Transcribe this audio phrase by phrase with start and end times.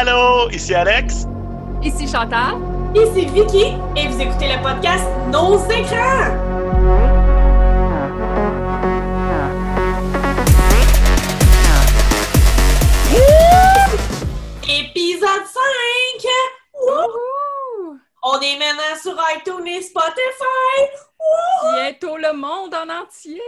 [0.00, 1.26] Allô, ici Alex.
[1.82, 2.54] Ici Chantal.
[2.94, 6.36] Ici Vicky et vous écoutez le podcast Nos écrans.
[14.68, 16.30] Épisode 5!
[16.74, 17.98] Wouhou!
[18.22, 21.07] On est maintenant sur iTunes et Spotify!
[21.74, 23.40] Bientôt le monde en entier.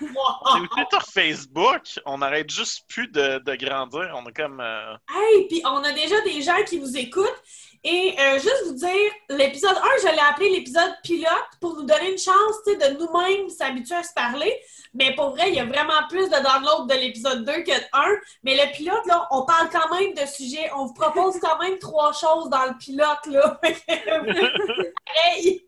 [0.00, 1.82] C'est sur Facebook.
[2.06, 4.12] On n'arrête juste plus de, de grandir.
[4.14, 4.60] On est comme.
[4.60, 7.42] euh, Hey, puis on a déjà des gens qui vous écoutent.
[7.84, 11.28] Et euh, juste vous dire, l'épisode 1, je l'ai appelé l'épisode pilote
[11.60, 14.56] pour nous donner une chance de nous-mêmes s'habituer à se parler.
[14.94, 17.84] Mais pour vrai, il y a vraiment plus de downloads de l'épisode 2 que de
[17.92, 18.02] 1.
[18.44, 20.70] Mais le pilote, là, on parle quand même de sujets.
[20.76, 23.60] On vous propose quand même trois choses dans le pilote, là.
[25.34, 25.66] hey!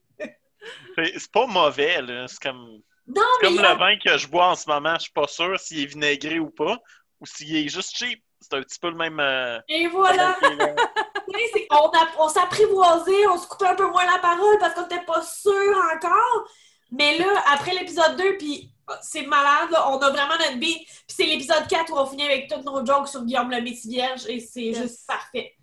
[0.96, 2.26] C'est pas mauvais, là.
[2.28, 4.94] C'est comme, Non, c'est mais comme le vin que je bois en ce moment.
[4.96, 6.78] Je suis pas sûr s'il est vinaigré ou pas.
[7.20, 8.22] Ou s'il est juste cheap.
[8.40, 9.18] C'est un petit peu le même.
[9.20, 10.36] euh, Et voilà!
[11.70, 15.04] On, a- on s'apprivoisait, on se coupait un peu moins la parole parce qu'on n'était
[15.04, 16.48] pas sûr encore.
[16.92, 18.70] Mais là, après l'épisode 2, puis
[19.02, 20.86] c'est malade, là, on a vraiment notre beat.
[20.86, 24.26] Puis c'est l'épisode 4 où on finit avec toutes nos jokes sur Guillaume le Vierge
[24.28, 24.78] et c'est Yes.
[24.82, 25.56] juste parfait.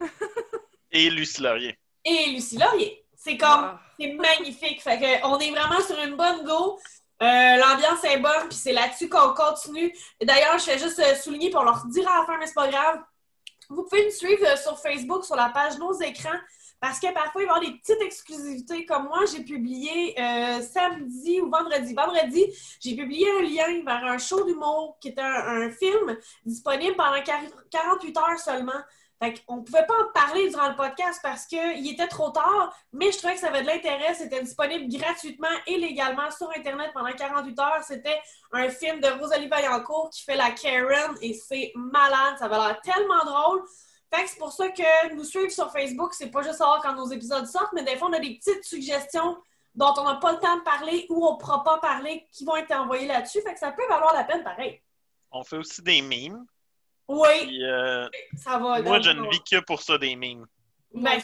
[0.91, 1.77] Et Lucie Laurier.
[2.03, 3.00] Et Lucie Laurier.
[3.23, 3.79] C'est comme, Ah.
[3.99, 4.81] c'est magnifique.
[4.81, 6.79] Fait que on est vraiment sur une bonne go.
[7.21, 7.25] Euh,
[7.57, 9.93] L'ambiance est bonne, puis c'est là-dessus qu'on continue.
[10.23, 12.67] D'ailleurs, je fais juste euh, souligner, on leur dira à la fin, mais c'est pas
[12.67, 12.99] grave.
[13.69, 16.39] Vous pouvez nous suivre euh, sur Facebook, sur la page Nos écrans,
[16.79, 18.85] parce que parfois, il va y avoir des petites exclusivités.
[18.87, 21.93] Comme moi, j'ai publié euh, samedi ou vendredi.
[21.93, 22.43] Vendredi,
[22.79, 27.21] j'ai publié un lien vers un show d'humour qui était un, un film disponible pendant
[27.21, 28.81] 40 48 heures seulement.
[29.21, 33.11] Fait qu'on pouvait pas en parler durant le podcast parce qu'il était trop tard, mais
[33.11, 34.15] je trouvais que ça avait de l'intérêt.
[34.15, 37.83] C'était disponible gratuitement et légalement sur Internet pendant 48 heures.
[37.83, 38.19] C'était
[38.51, 42.37] un film de Rosalie Vaillancourt qui fait la Karen et c'est malade.
[42.39, 43.61] Ça avait l'air tellement drôle.
[44.11, 46.95] Fait que c'est pour ça que nous suivre sur Facebook, c'est pas juste savoir quand
[46.95, 49.37] nos épisodes sortent, mais des fois, on a des petites suggestions
[49.75, 52.43] dont on n'a pas le temps de parler ou on ne pourra pas parler qui
[52.43, 53.41] vont être envoyées là-dessus.
[53.41, 54.81] Fait que ça peut valoir la peine pareil.
[55.31, 56.43] On fait aussi des memes.
[57.11, 58.07] Oui, Puis, euh,
[58.37, 58.81] ça va.
[58.81, 60.45] moi, je ne vis que pour ça, des memes.
[60.93, 61.21] Moi Ben.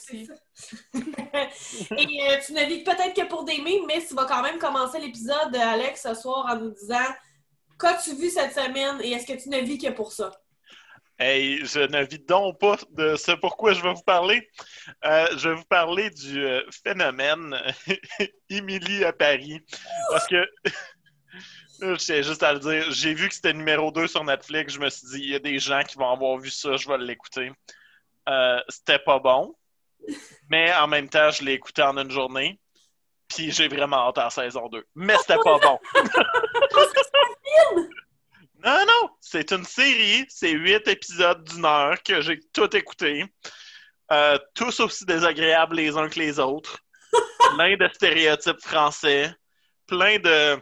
[1.97, 4.57] Et euh, tu ne vis peut-être que pour des mimes, mais tu vas quand même
[4.59, 7.05] commencer l'épisode, euh, Alex, ce soir en nous disant
[7.79, 10.31] Qu'as-tu vu cette semaine et est-ce que tu ne vis que pour ça?
[11.19, 14.49] Hey, je ne vis donc pas de ce pourquoi je vais vous parler.
[15.05, 16.43] Euh, je vais vous parler du
[16.83, 17.55] phénomène
[18.49, 19.61] Émilie à Paris.
[20.11, 20.47] Parce que,
[21.97, 24.73] tiens juste à le dire, j'ai vu que c'était numéro 2 sur Netflix.
[24.73, 26.87] Je me suis dit, il y a des gens qui vont avoir vu ça, je
[26.87, 27.51] vais l'écouter.
[28.29, 29.55] Euh, c'était pas bon.
[30.49, 32.59] Mais en même temps, je l'ai écouté en une journée.
[33.27, 34.85] Puis j'ai vraiment hâte à la saison 2.
[34.95, 35.79] Mais c'était pas bon.
[38.63, 43.23] Non, non, c'est une série, c'est huit épisodes d'une heure que j'ai tout écouté.
[44.11, 46.79] Euh, tous aussi désagréables les uns que les autres.
[47.55, 49.31] plein de stéréotypes français.
[49.85, 50.59] Plein de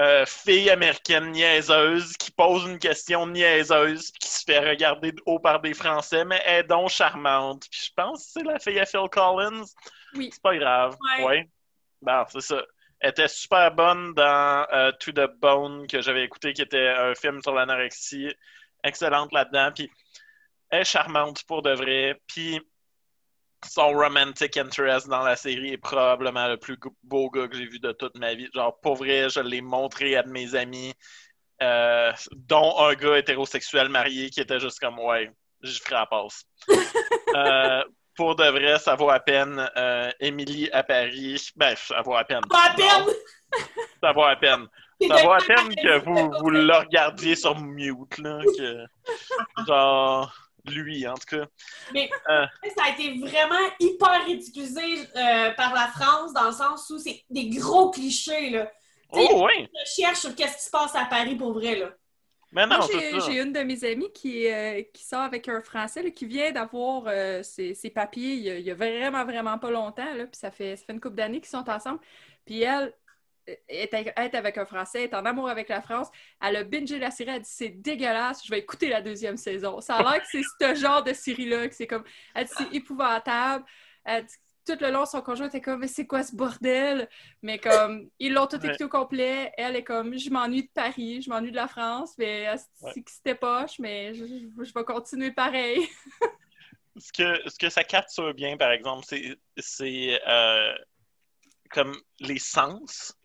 [0.00, 5.38] euh, filles américaines niaiseuses qui posent une question niaiseuse qui se fait regarder de haut
[5.38, 7.66] par des Français, mais elle est donc charmante.
[7.70, 9.66] Puis je pense que c'est la fille à Phil Collins.
[10.14, 10.30] Oui.
[10.32, 10.96] C'est pas grave.
[11.18, 11.24] Ouais.
[11.24, 11.48] Ouais.
[12.00, 12.62] Bon, c'est ça.
[13.00, 17.14] Elle était super bonne dans euh, To the Bone que j'avais écouté, qui était un
[17.14, 18.34] film sur l'anorexie.
[18.82, 19.70] Excellente là-dedans.
[19.74, 19.90] Puis
[20.70, 22.18] elle est charmante pour de vrai.
[22.26, 22.58] Puis
[23.66, 27.78] son romantic interest dans la série est probablement le plus beau gars que j'ai vu
[27.78, 28.48] de toute ma vie.
[28.54, 30.94] Genre, pour vrai, je l'ai montré à de mes amis,
[31.62, 35.30] euh, dont un gars hétérosexuel marié qui était juste comme, ouais,
[35.62, 36.44] je ferai la passe.
[37.32, 37.84] Euh,
[38.16, 39.70] pour de vrai, ça vaut à peine.
[39.76, 42.40] Euh, Émilie à Paris, ben, ça vaut à peine.
[42.50, 43.14] Pas à peine!
[44.02, 44.66] Ça vaut à peine.
[45.08, 48.40] Ça vaut à peine que vous, vous le regardiez sur mute, là.
[48.58, 48.84] Que,
[49.66, 50.34] genre,
[50.66, 51.46] lui, en tout cas.
[51.92, 52.46] Mais Euh.
[52.76, 54.80] ça a été vraiment hyper ridiculisé
[55.16, 58.50] euh, par la France dans le sens où c'est des gros clichés.
[58.50, 58.70] Là.
[59.12, 59.66] Oh, oui!
[59.86, 61.76] Je cherche sur qu'est-ce qui se passe à Paris pour vrai.
[61.76, 61.90] Là.
[62.52, 66.02] Mais non, Moi, j'ai une de mes amies qui, euh, qui sort avec un Français
[66.02, 69.24] là, qui vient d'avoir euh, ses, ses papiers il y, a, il y a vraiment,
[69.24, 70.14] vraiment pas longtemps.
[70.14, 72.00] Là, puis ça fait, ça fait une couple d'années qu'ils sont ensemble.
[72.44, 72.92] Puis elle
[73.68, 73.94] est,
[74.34, 76.08] avec- un Français, est en amour avec la France.
[76.42, 79.80] Elle a bingé la série, elle dit c'est dégueulasse, je vais écouter la deuxième saison.
[79.80, 82.04] Ça a l'air que c'est ce genre de série-là, que c'est comme,
[82.34, 83.64] elle dit c'est épouvantable.
[84.04, 84.34] Elle dit,
[84.66, 87.08] tout le long, son conjoint était comme, mais c'est quoi ce bordel?
[87.42, 88.68] Mais comme, ils l'ont tout Ouais.
[88.68, 89.52] écouté au complet.
[89.56, 92.48] Elle est comme, je m'ennuie de Paris, je m'ennuie de la France, mais
[92.82, 92.90] Ouais.
[92.94, 95.88] c'est que c'était poche, mais je, je- je vais continuer pareil.
[96.96, 100.74] Ce que, ce que ça capture bien, par exemple, c'est- c'est euh,
[101.70, 103.16] comme les sens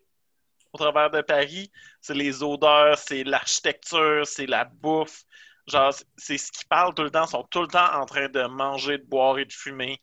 [0.76, 1.70] au travers de Paris.
[2.00, 5.22] C'est les odeurs, c'est l'architecture, c'est la bouffe.
[5.66, 7.24] Genre, c'est- ce qu'ils parlent tout le temps.
[7.24, 9.98] Ils sont tout le temps en train de manger, de boire et de fumer.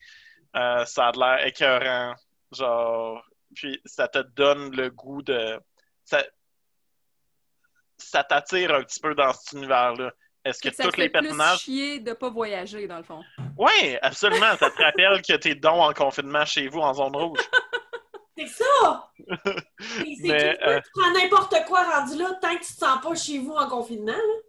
[0.55, 2.15] Euh, ça a de l'air écœurant.
[2.51, 3.23] Genre,
[3.55, 5.59] puis ça te donne le goût de.
[6.05, 6.23] Ça,
[7.97, 10.11] ça t'attire un petit peu dans cet univers-là.
[10.43, 11.59] Est-ce que ça tous les plus personnages.
[11.59, 13.23] chier de pas voyager, dans le fond.
[13.57, 14.57] Oui, absolument.
[14.57, 17.39] Ça te rappelle que t'es donc en confinement chez vous en zone rouge.
[18.37, 19.11] C'est ça!
[20.21, 23.39] C'est euh, tu prends n'importe quoi rendu là tant que tu te sens pas chez
[23.39, 24.11] vous en confinement.
[24.11, 24.39] là.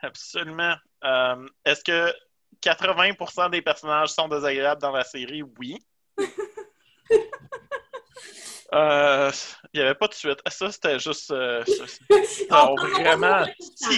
[0.00, 0.74] Absolument.
[1.04, 2.12] Euh, Est-ce que
[2.62, 5.42] 80% des personnages sont désagréables dans la série?
[5.58, 5.78] Oui.
[8.74, 9.30] Euh,
[9.72, 10.40] Il n'y avait pas de suite.
[10.48, 11.30] Ça, c'était juste.
[11.30, 11.84] euh, ça-
[12.76, 13.44] vraiment,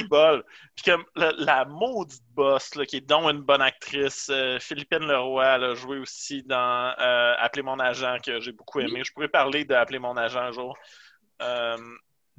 [0.01, 0.09] temps.
[0.09, 0.45] bol.
[0.77, 5.07] Puis comme la, la maudite boss, là, qui est donc une bonne actrice, euh, Philippine
[5.07, 9.03] Leroy, elle a joué aussi dans euh, Appeler mon agent, que j'ai beaucoup aimé.
[9.05, 10.77] Je pourrais parler de Appeler mon agent un jour.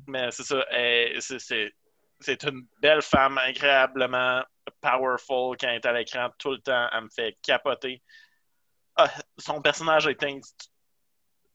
[0.07, 0.63] Mais c'est ça,
[1.39, 1.73] c'est-
[2.43, 4.43] une belle femme, incroyablement
[4.81, 6.87] powerful quand elle est à l'écran tout le temps.
[6.93, 8.01] Elle me fait capoter.
[8.95, 10.23] Ah, son personnage est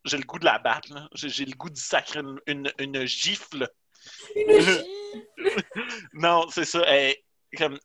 [0.05, 1.09] J'ai le goût de la battre.
[1.15, 3.69] J'ai le goût de sacrer une, une, une gifle.
[4.37, 4.85] Une gifle?
[6.15, 6.83] Non, c'est ça.
[6.87, 7.17] elle-
[7.56, 7.79] comme,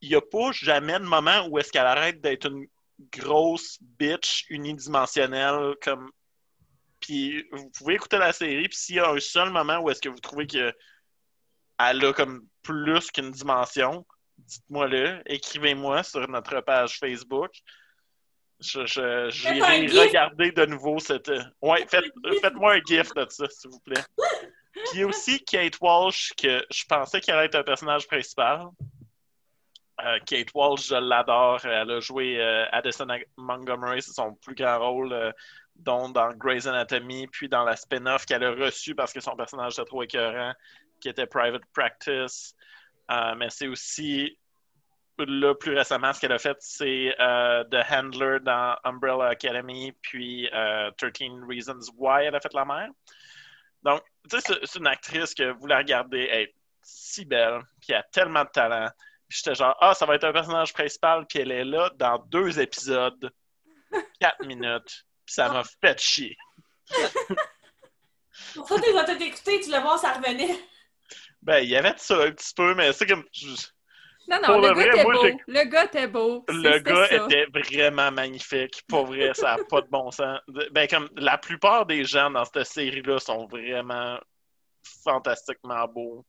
[0.00, 2.66] il n'y a pas jamais de moment où est-ce qu'elle arrête d'être une
[3.12, 6.10] grosse bitch unidimensionnelle comme.
[7.00, 10.00] Puis vous pouvez écouter la série, puis s'il y a un seul moment où est-ce
[10.00, 10.74] que vous trouvez que
[11.78, 14.04] elle a comme plus qu'une dimension,
[14.38, 17.52] dites-moi-le, écrivez-moi sur notre page Facebook.
[18.60, 19.98] Je, je, Faites un gif.
[19.98, 21.30] regarder de nouveau cette.
[21.62, 24.02] Ouais, faites, faites-moi un gif de ça, s'il vous plaît.
[24.72, 28.06] Puis il y a aussi Kate Walsh, que je pensais qu'elle allait être un personnage
[28.06, 28.68] principal.
[30.04, 31.64] Euh, Kate Walsh, je l'adore.
[31.64, 33.06] Elle a joué euh, Addison
[33.36, 35.32] Montgomery, c'est son plus grand rôle, euh,
[35.76, 39.74] dont dans Grey's Anatomy, puis dans la spin-off qu'elle a reçue parce que son personnage
[39.74, 40.52] était trop écœurant,
[41.00, 42.54] qui était Private Practice.
[43.10, 44.38] Euh, mais c'est aussi,
[45.26, 50.48] là, plus récemment, ce qu'elle a fait, c'est euh, The Handler dans Umbrella Academy, puis
[50.52, 51.12] euh, 13
[51.48, 52.88] Reasons Why elle a fait la mère.
[53.82, 57.90] Donc, tu sais, c'est- une actrice que vous la regardez, elle est si belle, puis
[57.90, 58.88] elle a tellement de talent.
[59.28, 62.58] J'étais genre, ah, ça va être un personnage principal, puis elle est là dans deux
[62.60, 63.30] épisodes,
[64.20, 66.36] quatre minutes, puis ça m'a fait chier.
[68.54, 70.58] Pour ça, tu vas tout écouter, tu le vois, ça revenait.
[71.42, 73.24] Ben, il y avait de ça un petit peu, mais c'est comme.
[73.32, 73.66] je-
[74.30, 75.40] Non, non, le le gars vrai, était moi, beau.
[75.46, 76.44] Le gars était beau.
[76.48, 77.14] Le gars ça.
[77.24, 78.82] était vraiment magnifique.
[78.86, 80.38] Pour vrai, ça n'a pas de bon sens.
[80.70, 84.18] Ben, comme la plupart des gens dans cette série-là sont vraiment
[85.02, 86.26] fantastiquement beaux.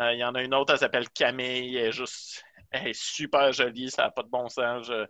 [0.00, 1.76] Euh, Il y en a une autre, elle s'appelle Camille.
[1.76, 2.42] Elle est juste.
[2.72, 4.86] Elle est super jolie, ça n'a pas de bon sens.
[4.88, 5.06] Je-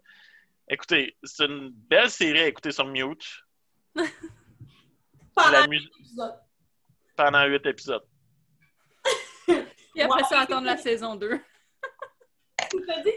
[0.69, 3.27] Écoutez, c'est une belle série à écouter sur mute.
[5.35, 6.35] Pendant La mu- l'épisode.
[7.17, 8.05] pendant huit épisodes.
[9.47, 10.29] Puis après Ouais.
[10.29, 11.41] ça, attendre la saison 2.
[12.81, 13.17] Tu dit?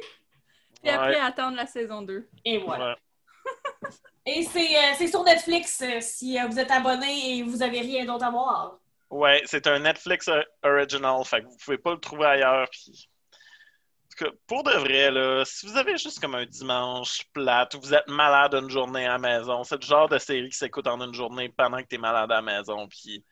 [0.82, 2.28] Puis après, Ouais, attendre la saison 2.
[2.46, 2.90] Et voilà.
[2.90, 2.96] ouais.
[4.26, 7.80] Et c'est euh, c'est sur Netflix euh, si euh, vous êtes abonné et vous avez
[7.80, 8.78] rien d'autre à voir.
[9.10, 10.30] Ouais, c'est un Netflix
[10.64, 12.68] original, fait que vous pouvez pas le trouver ailleurs.
[12.70, 13.10] Puis...
[13.32, 17.76] En tout cas, pour de vrai, là, si vous avez juste comme un dimanche plate
[17.76, 20.58] ou vous êtes malade une journée à la maison, c'est le genre de série qui
[20.58, 23.24] s'écoute en une journée pendant que t'es malade à la maison, puis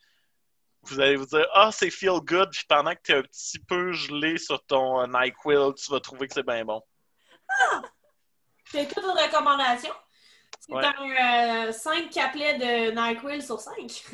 [0.88, 3.92] vous allez vous dire «Ah, c'est feel good», puis pendant que t'es un petit peu
[3.92, 6.82] gelé sur ton euh, NyQuil, tu vas trouver que c'est bien bon.
[8.72, 9.94] C'est toute une recommandation.
[10.60, 10.84] C'est Ouais.
[11.20, 13.76] un 5 caplets de NyQuil sur 5.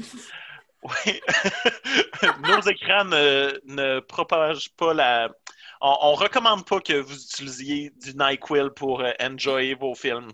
[0.83, 1.21] Oui.
[2.39, 5.29] Nos écrans ne, ne propagent pas la.
[5.83, 10.29] On, on recommande pas que vous utilisiez du NyQuil pour euh, enjoyer vos films.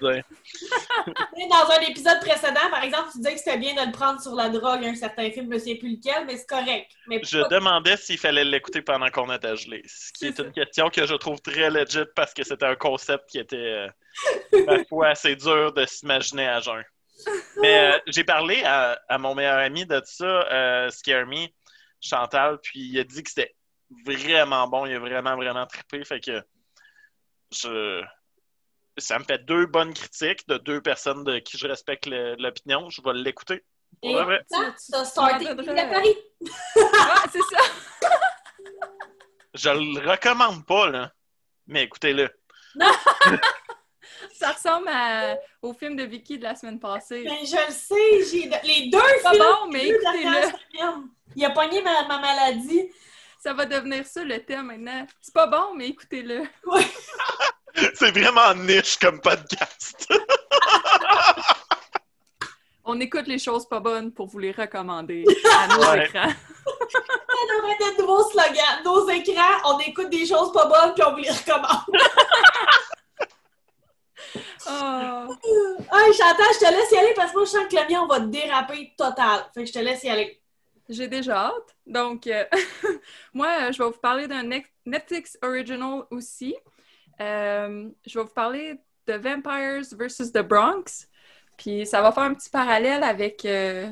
[0.00, 0.22] Dire.
[1.50, 4.34] Dans un épisode précédent, par exemple, tu disais que c'était bien de le prendre sur
[4.34, 6.90] la drogue, un certain film, je ne sais plus lequel, mais c'est correct.
[7.06, 9.82] Mais Je pas- demandais s'il fallait l'écouter pendant qu'on était gelé.
[9.86, 13.28] Ce qui est une question que je trouve très legit parce que c'était un concept
[13.30, 16.82] qui était, euh, ma foi, assez dur de s'imaginer à jeun.
[17.60, 21.46] Mais euh, j'ai parlé à, à mon meilleur ami de ça, euh, Scare Me,
[22.00, 23.54] Chantal, puis il a dit que c'était
[24.04, 24.86] vraiment bon.
[24.86, 26.04] Il a vraiment, vraiment trippé.
[26.04, 26.42] Fait que
[27.52, 28.02] je...
[28.98, 32.88] ça me fait deux bonnes critiques de deux personnes de qui je respecte l'opinion.
[32.90, 33.64] Je vais l'écouter.
[34.02, 34.24] Et ça,
[35.88, 36.16] Paris.
[36.98, 37.62] Ah, c'est ça!
[39.54, 41.12] Je le recommande pas, là.
[41.66, 42.30] Mais écoutez-le.
[44.32, 47.24] Ça ressemble à- au film de Vicky de la semaine passée.
[47.24, 49.42] Ben, je le sais, j'ai les deux Pas films.
[49.44, 51.02] bon, mais écoutez-le.
[51.36, 52.90] Il a pogné ma, ma maladie.
[53.42, 55.04] Ça va devenir ça le thème maintenant.
[55.20, 56.44] C'est pas bon, mais écoutez-le.
[57.94, 60.06] C'est vraiment niche comme podcast.
[62.84, 65.24] On écoute les choses pas bonnes pour vous les recommander
[65.58, 66.04] à nos Ouais.
[66.06, 66.28] écrans.
[66.28, 68.82] Ça devrait être de nouveau slogan.
[68.84, 71.96] Nos écrans, on écoute des choses pas bonnes puis on vous les recommande.
[74.68, 75.36] Oh.
[75.92, 78.00] Hey, Chantal, je te laisse y aller parce que moi, je sens que le mien,
[78.02, 79.46] on va déraper total.
[79.54, 80.41] Fait que je te laisse y aller.
[80.88, 81.76] J'ai déjà hâte.
[81.86, 82.44] Donc, euh,
[83.34, 86.54] moi, je vais vous parler d'un Net- Netflix original aussi.
[87.20, 90.32] Euh, je vais vous parler de Vampires vs.
[90.32, 91.08] The Bronx.
[91.56, 93.90] Puis ça va faire un petit parallèle avec, euh,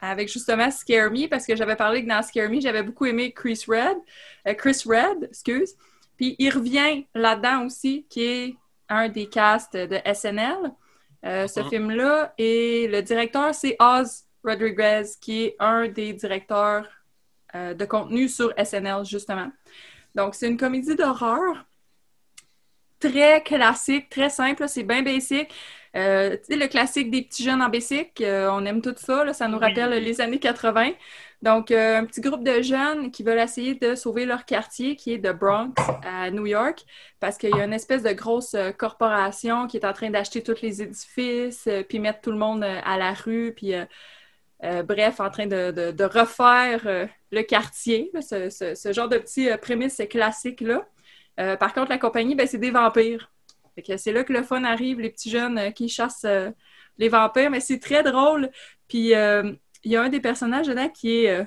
[0.00, 3.32] avec justement Scare Me, parce que j'avais parlé que dans Scare Me, j'avais beaucoup aimé
[3.32, 3.98] Chris Red.
[4.56, 5.74] Chris Red, excuse.
[6.16, 8.56] Puis il revient là-dedans aussi, qui est
[8.88, 10.72] un des casts de SNL.
[11.24, 11.68] Ce Mhm.
[11.68, 16.86] film-là, et le directeur, c'est Oz Rodriguez, qui est un des directeurs
[17.54, 19.50] euh, de contenu sur SNL, justement.
[20.14, 21.66] Donc, c'est une comédie d'horreur
[23.00, 25.52] très classique, très simple, c'est bien basic.
[25.96, 29.24] Euh, tu sais, le classique des petits jeunes en basic, euh, on aime tout ça,
[29.24, 29.64] là, ça nous Oui.
[29.66, 30.92] rappelle les années 80.
[31.40, 35.12] Donc, euh, un petit groupe de jeunes qui veulent essayer de sauver leur quartier, qui
[35.12, 35.72] est de Bronx
[36.04, 36.84] à New York,
[37.20, 40.60] parce qu'il y a une espèce de grosse corporation qui est en train d'acheter tous
[40.62, 43.72] les édifices, puis mettre tout le monde à la rue, puis
[44.64, 50.02] euh, bref, en train de, refaire euh, le quartier, ce, genre de petit euh, prémisse
[50.10, 50.86] classique-là.
[51.38, 53.30] Euh, par contre, la compagnie, ben, c'est des vampires.
[53.96, 56.26] C'est là que le fun arrive, les petits jeunes qui chassent
[56.98, 58.50] les vampires, mais c'est très drôle.
[58.88, 61.46] Puis il y a un des personnages dedans qui est,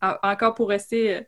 [0.00, 1.26] en- encore pour rester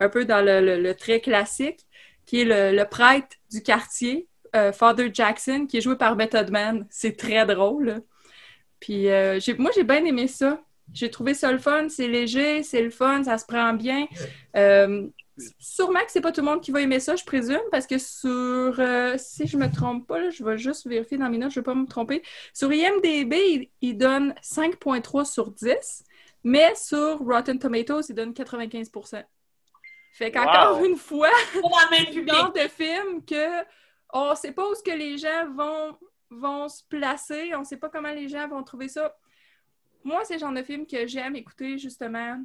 [0.00, 1.86] un peu dans le, le- le trait classique,
[2.26, 4.26] qui est le, le prêtre du quartier,
[4.72, 6.84] Father Jackson, qui est joué par Method Man.
[6.90, 8.02] C'est très drôle.
[8.80, 10.60] Puis euh, j'ai- moi, j'ai bien aimé ça.
[10.94, 14.06] J'ai trouvé ça le fun, c'est léger, c'est le fun, ça se prend bien.
[14.56, 15.06] Euh,
[15.58, 17.98] sûrement que c'est pas tout le monde qui va aimer ça, je présume, parce que
[17.98, 18.28] sur,
[18.80, 21.60] euh, si je me trompe pas, là, je vais juste vérifier dans mes notes, je
[21.60, 22.22] vais pas me tromper.
[22.54, 26.04] Sur IMDB, il, il donne 5.3 sur 10,
[26.42, 29.22] mais sur Rotten Tomatoes, il donne 95%
[30.14, 30.86] Fait qu'encore Wow.
[30.86, 33.62] une fois, dans le genre de film que
[34.12, 35.96] on sait pas où ce que les gens vont,
[36.30, 39.16] vont se placer, on sait pas comment les gens vont trouver ça.
[40.04, 42.42] Moi, c'est le genre de film que j'aime écouter, justement.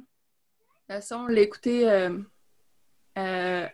[1.00, 2.18] Ça, on l'a écouté euh,
[3.16, 3.66] euh,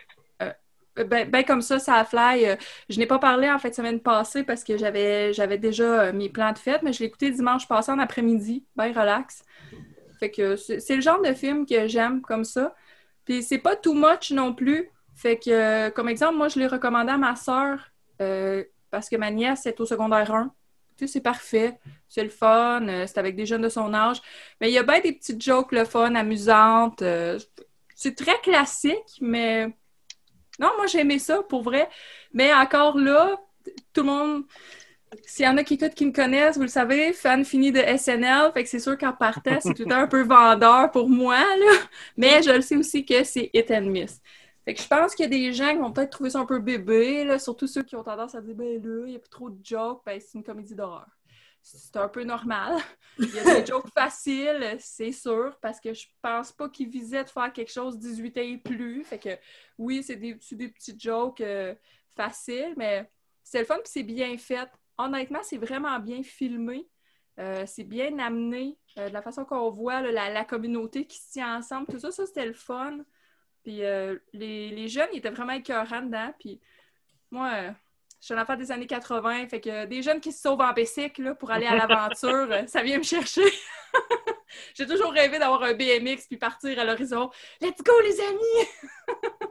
[0.43, 2.47] euh, ben, comme ça, ça fly.
[2.47, 2.57] Euh,
[2.89, 6.53] je n'ai pas parlé en fait semaine passée parce que j'avais déjà euh, mes plans
[6.53, 9.43] de fête, mais je l'ai écouté dimanche passé en après-midi, ben relax.
[10.19, 12.75] Fait que c'est c'est le genre de film que j'aime comme ça.
[13.25, 14.91] Puis c'est pas too much non plus.
[15.15, 17.91] Fait que, euh, comme exemple, moi, je l'ai recommandé à ma sœur
[18.21, 20.53] euh, parce que ma nièce est au secondaire 1.
[20.97, 21.79] Tu sais, c'est parfait.
[22.09, 22.87] C'est le fun.
[22.89, 24.21] euh, c'est avec des jeunes de son âge.
[24.61, 27.03] Mais il y a bien des petites jokes, le fun, amusantes.
[27.03, 27.39] euh,
[27.95, 29.67] c'est très classique, mais
[30.59, 31.89] non, moi, j'ai aimé ça, pour vrai.
[32.33, 33.39] Mais encore là,
[33.93, 34.45] tout le monde...
[35.27, 37.81] S'il y en a qui écoutent, qui me connaissent, vous le savez, fan fini de
[37.81, 41.73] SNL, fait que c'est sûr qu'en partant, c'est tout un peu vendeur pour moi, là.
[42.17, 44.21] Mais je le sais aussi que c'est hit and miss.
[44.65, 46.47] Fait que je pense qu'il y a des gens qui vont peut-être trouver ça un
[46.47, 49.19] peu bébé, là, surtout ceux qui ont tendance à dire, ben là, il y a
[49.19, 51.07] plus trop de jokes, ben c'est une comédie d'horreur.
[51.63, 52.79] C'est un peu normal.
[53.19, 57.25] Il y a des jokes faciles, c'est sûr, parce que je pense pas qu'ils visaient
[57.25, 59.05] de faire quelque chose 18 ans et plus.
[59.05, 59.31] Fait que
[59.79, 61.75] oui, c'est des, petits jokes euh,
[62.17, 63.11] faciles, mais
[63.43, 64.69] c'est le fun puis c'est bien fait.
[64.97, 66.89] Honnêtement, c'est vraiment bien filmé.
[67.39, 68.79] Euh, c'est bien amené.
[68.99, 71.99] Euh, de la façon qu'on voit là, la, la communauté qui se tient ensemble, tout
[71.99, 72.99] ça, ça c'était le fun.
[73.63, 76.33] Puis euh, les, les jeunes, ils étaient vraiment écœurants dedans.
[76.39, 76.61] Puis
[77.31, 77.71] moi, euh,
[78.21, 80.73] je suis un enfant des années 80, fait que des jeunes qui se sauvent en
[80.73, 83.45] bicycle là, pour aller à l'aventure, ça vient me chercher.
[84.75, 87.31] J'ai toujours rêvé d'avoir un BMX puis partir à l'horizon.
[87.61, 88.69] Let's go, les amis!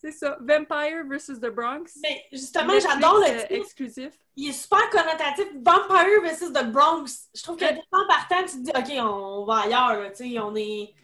[0.00, 0.38] C'est ça.
[0.40, 1.98] Vampire versus The Bronx.
[2.02, 3.52] Mais justement, j'adore le euh, titre.
[3.52, 4.12] exclusif.
[4.36, 5.46] Il est super connotatif.
[5.56, 7.28] Vampire versus The Bronx.
[7.34, 7.74] Je trouve que Ouais.
[7.74, 10.94] dès en partant, tu te dis, OK, on va ailleurs, là, tu sais, on est...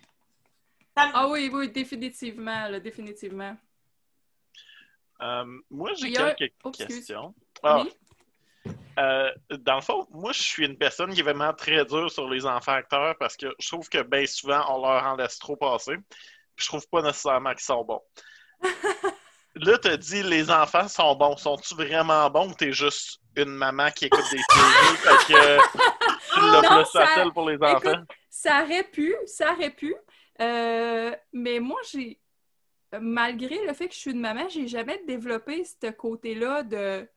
[0.99, 3.57] Ça Ah oui, oui, définitivement, là, définitivement.
[5.21, 7.35] Euh, moi, j'ai quelques Oh, questions.
[7.63, 7.93] Ah, Oui?
[8.99, 12.29] euh, dans le fond, moi, je suis une personne qui est vraiment très dure sur
[12.29, 15.57] les enfants acteurs parce que je trouve que bien souvent, on leur en laisse trop
[15.57, 15.97] passer.
[16.57, 18.03] Puis je trouve pas nécessairement qu'ils sont bons.
[19.55, 21.37] Là, tu dit les enfants sont bons.
[21.37, 24.97] Sont-tu vraiment bons ou t'es juste une maman qui écoute des séries?
[24.97, 25.59] fait que
[26.35, 27.93] tu l'as plus facile pour les enfants?
[27.93, 29.95] Écoute, ça aurait pu, ça aurait pu.
[30.41, 32.21] Euh, mais moi, j'ai,
[33.01, 37.09] malgré le fait que je suis une maman, j'ai jamais développé ce côté-là de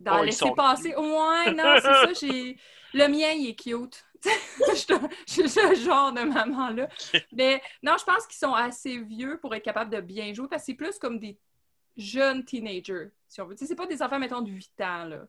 [0.00, 0.94] d'en Oh, laisser sont passer.
[0.96, 2.12] Ouais, non, c'est ça.
[2.20, 2.56] J'ai...
[2.94, 4.04] Le mien, il est cute.
[4.24, 6.88] je suis ce genre de maman-là.
[7.32, 10.62] Mais non, je pense qu'ils sont assez vieux pour être capables de bien jouer parce
[10.62, 11.38] que c'est plus comme des
[11.96, 13.56] jeunes teenagers, si on veut.
[13.56, 15.26] C'est pas des enfants, mettons, de 8 ans, là.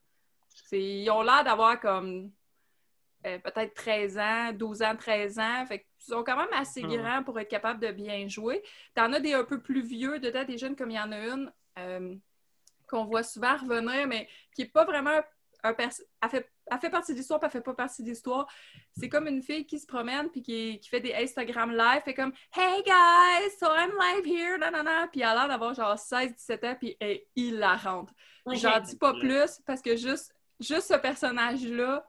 [0.71, 2.31] Ils ont l'air d'avoir comme
[3.25, 5.65] euh, peut-être 13 ans, 12 ans, 13 ans.
[5.65, 6.95] Fait sont quand même assez Hmm.
[6.95, 8.61] grands pour être capables de bien jouer.
[8.95, 11.17] T'en as des un peu plus vieux dedans, des jeunes comme il y en a
[11.19, 12.15] une euh,
[12.87, 15.19] qu'on voit souvent revenir, mais qui n'est pas vraiment
[15.65, 18.09] un pers- elle, fait, elle fait partie de l'histoire, puis elle fait pas partie de
[18.09, 18.45] l'histoire.
[18.99, 22.13] C'est comme une fille qui se promène puis qui, qui fait des Instagram live, fait
[22.13, 25.07] comme Hey guys, so I'm live here, nanana.
[25.07, 28.09] Puis elle a l'air d'avoir genre 16-17 ans, puis elle est hilarante.
[28.51, 32.05] J'en dis pas plus parce que juste, juste ce personnage-là,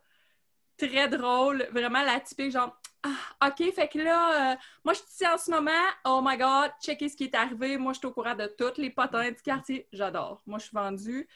[0.77, 5.09] très drôle, vraiment la typique genre ah, OK, fait que là, euh, moi je suis
[5.11, 5.71] ici en ce moment,
[6.07, 8.81] oh my god, checker ce qui est arrivé, moi je suis au courant de tous
[8.81, 10.43] les potins du quartier, j'adore.
[10.47, 11.29] Moi je suis vendue.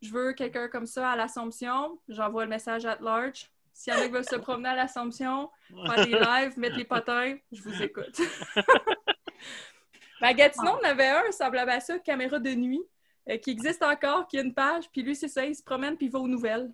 [0.00, 3.48] Je veux quelqu'un comme ça à l'Assomption, j'envoie le message at large.
[3.72, 5.48] S'il y en a qui veulent se promener à l'Assomption,
[5.86, 8.20] faire des lives, mettre les potins, je vous écoute.
[10.20, 12.82] ben, Gatineau, on avait un semblable à ça, caméra de nuit,
[13.30, 15.96] euh, qui existe encore, qui a une page, puis lui, c'est ça, il se promène,
[15.96, 16.70] puis il va aux nouvelles.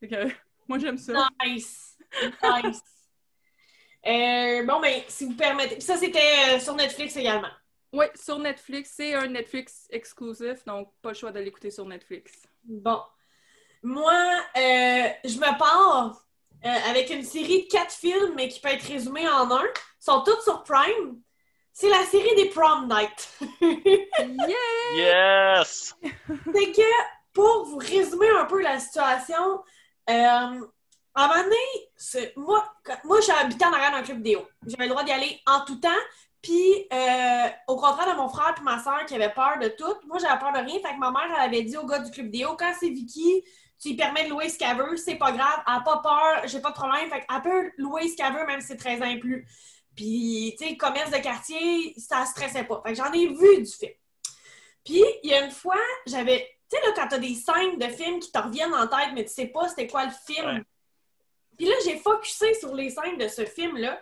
[0.00, 0.28] Fait que,
[0.68, 1.12] moi, j'aime ça.
[1.44, 1.98] Nice.
[2.42, 2.97] Nice.
[4.08, 5.76] Euh, bon, ben, si vous permettez.
[5.76, 7.48] Puis ça, c'était euh, sur Netflix également.
[7.92, 12.32] Oui, sur Netflix, c'est un Netflix exclusif, donc pas le choix de l'écouter sur Netflix.
[12.64, 13.00] Bon.
[13.82, 14.12] Moi,
[14.56, 16.22] euh, je me pars
[16.64, 19.64] euh, avec une série de quatre films, mais qui peut être résumée en un.
[19.64, 21.20] Ils sont tous sur Prime.
[21.72, 23.38] C'est la série des Prom Night.
[23.60, 24.56] Yeah!
[24.96, 25.94] Yes!
[26.24, 26.90] c'est que,
[27.32, 29.62] pour vous résumer un peu la situation,
[30.10, 30.66] euh,
[31.18, 32.72] à un moment donné, moi,
[33.04, 34.46] moi j'habitais en arrière d'un club vidéo.
[34.66, 35.88] J'avais le droit d'y aller en tout temps.
[36.40, 39.96] Puis, euh, au contraire de mon frère et ma soeur qui avaient peur de tout,
[40.06, 40.78] moi j'avais peur de rien.
[40.80, 43.42] Fait que ma mère, elle avait dit au gars du club vidéo, quand c'est Vicky,
[43.80, 46.42] tu lui permets de louer ce qu'elle veut, c'est pas grave, elle a pas peur,
[46.46, 47.10] j'ai pas de problème.
[47.10, 49.18] Fait qu'elle peut louer ce qu'elle veut, même si c'est 13 ans.
[49.96, 52.80] Puis, tu sais, commerce de quartier, ça stressait pas.
[52.86, 53.92] Fait que j'en ai vu du film.
[54.84, 56.48] Puis, il y a une fois, j'avais.
[56.70, 59.24] Tu sais, là, quand t'as des scènes de films qui te reviennent en tête, mais
[59.24, 60.64] tu sais pas c'était quoi le film.
[61.58, 64.00] Puis là, j'ai focusé sur les scènes de ce film-là.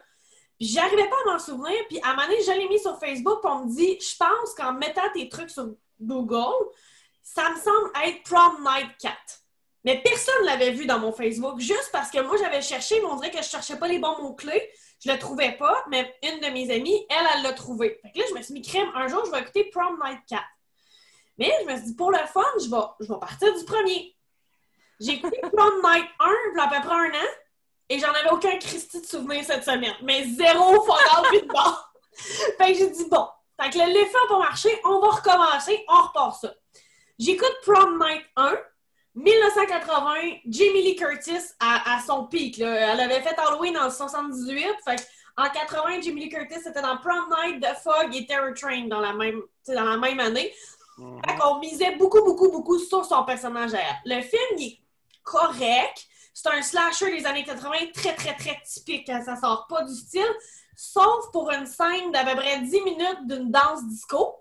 [0.58, 1.76] Puis j'arrivais pas à m'en souvenir.
[1.88, 4.16] Puis à un moment donné, je l'ai mis sur Facebook, puis on me dit Je
[4.16, 5.70] pense qu'en mettant tes trucs sur
[6.00, 6.70] Google,
[7.22, 9.16] ça me semble être Prom Night 4.
[9.84, 13.06] Mais personne ne l'avait vu dans mon Facebook, juste parce que moi, j'avais cherché, mais
[13.06, 14.70] on dirait que je cherchais pas les bons mots-clés.
[15.04, 18.00] Je le trouvais pas, mais une de mes amies, elle, elle l'a trouvé.
[18.02, 18.90] Fait que là, je me suis mis crème.
[18.94, 20.42] Un jour, je vais écouter Prom Night 4.
[21.38, 24.16] Mais je me suis dit, pour le fun, je vais, je vais partir du premier.
[24.98, 27.28] J'ai écouté Prom Night 1, il à peu près un an,
[27.88, 29.94] et j'en avais aucun Christy de souvenir cette semaine.
[30.02, 30.80] Mais zéro
[31.30, 31.92] puis de bord.
[32.58, 33.28] Fait que j'ai dit, bon,
[33.60, 36.52] fait que l'effet n'a pas marché, on va recommencer, on repart ça.
[37.18, 38.54] J'écoute Prom Night 1,
[39.14, 40.14] 1980,
[40.46, 42.58] Jamie Lee Curtis à, à son pic.
[42.58, 42.92] là.
[42.92, 44.66] Elle avait fait Halloween en 78.
[44.84, 45.02] Fait que
[45.38, 49.00] en 80, Jamie Lee Curtis était dans Prom Night, The Fog et Terror Train dans
[49.00, 50.52] la même, dans la même année.
[50.98, 51.20] Mhm.
[51.26, 54.16] Fait qu'on misait beaucoup, beaucoup, beaucoup sur son personnage à elle.
[54.16, 54.80] Le film, il est
[55.22, 56.06] correct.
[56.38, 59.08] C'est un slasher des années 80 très, très, très typique.
[59.08, 59.22] hein.
[59.24, 60.22] Ça sort pas du style.
[60.76, 64.34] Sauf pour une scène d'à peu près 10 minutes d'une danse disco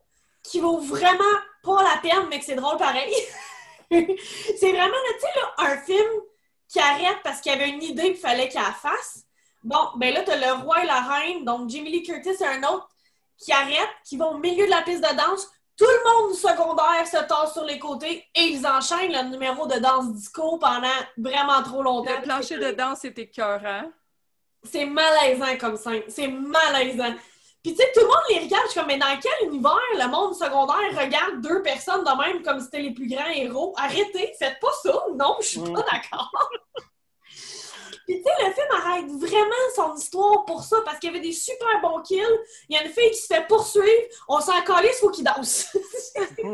[0.44, 1.24] qui vaut vraiment
[1.64, 3.14] pas la peine, mais que c'est drôle pareil.
[3.90, 6.10] c'est vraiment, tu sais, un film
[6.68, 9.24] qui arrête parce qu'il y avait une idée qu'il fallait qu'il la fasse.
[9.64, 12.64] Bon, ben là, t'as le roi et la reine, donc Jamie Lee Curtis et un
[12.64, 12.90] autre
[13.38, 15.48] qui arrête, qui vont au milieu de la piste de danse.
[15.78, 19.68] Tout le monde du secondaire se tasse sur les côtés et ils enchaînent le numéro
[19.68, 22.16] de danse disco pendant vraiment trop longtemps.
[22.16, 23.92] Le plancher de danse était écœurant.
[24.64, 26.04] C'est malaisant comme scène.
[26.08, 27.14] C'est malaisant.
[27.62, 28.64] Puis tu sais, tout le monde les regarde.
[28.68, 32.42] Je suis comme, mais dans quel univers le monde secondaire regarde deux personnes de même
[32.44, 33.74] comme si c'était les plus grands héros?
[33.78, 34.94] Arrêtez, faites pas ça.
[35.16, 35.74] Non, je suis Mm.
[35.74, 36.32] pas d'accord.
[38.06, 41.26] Puis tu sais, le film arrête vraiment son histoire pour ça parce qu'il y avait
[41.26, 42.39] des super bons kills.
[42.70, 43.88] Il y a une fille qui se fait poursuivre.
[44.28, 45.76] On s'en calisse, faut qu'il danse.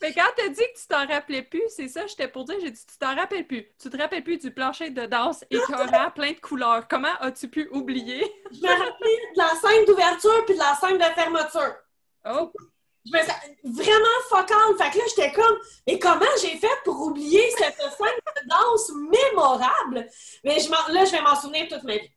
[0.00, 2.70] Mais quand t'as dit que tu t'en rappelais plus, c'est ça, j'étais pour dire, j'ai
[2.70, 3.66] dit, tu t'en rappelles plus.
[3.80, 6.86] Tu te rappelles plus du plancher de danse écœurant, plein de couleurs.
[6.88, 8.24] Comment as-tu pu oublier?
[8.52, 11.74] je me rappelais de la scène d'ouverture puis de la scène de fermeture.
[12.26, 12.52] Oh!
[13.06, 14.76] Je me sens vraiment focal.
[14.78, 18.90] Fait que là, j'étais comme, mais comment j'ai fait pour oublier cette scène de danse
[18.90, 20.08] mémorable?
[20.44, 22.10] Mais je là, je vais m'en souvenir toute ma vie.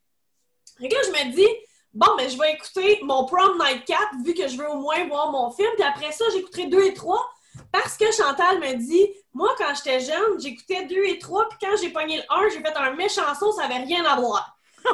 [0.80, 1.48] Fait que là, je me dis,
[1.94, 5.08] bon, mais je vais écouter mon Prom Night 4, vu que je veux au moins
[5.08, 5.70] voir mon film.
[5.76, 7.24] Puis après ça, j'écouterai 2 et 3.
[7.72, 11.76] Parce que Chantal me dit, moi, quand j'étais jeune, j'écoutais 2 et 3, puis quand
[11.78, 14.58] j'ai pogné le 1, j'ai fait un méchant saut, ça avait rien à voir.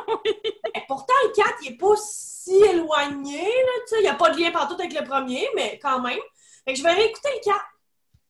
[0.74, 1.96] Ben, pourtant, le 4, il est pas
[2.48, 5.48] si éloigné, là, tu sais, il n'y a pas de lien partout avec le premier,
[5.56, 6.20] mais quand même.
[6.66, 7.60] Fait que je vais réécouter le 4.